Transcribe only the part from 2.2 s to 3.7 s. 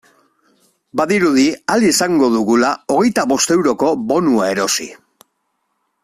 dugula hogeita bost